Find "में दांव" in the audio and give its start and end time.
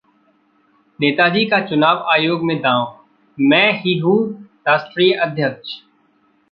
2.43-2.97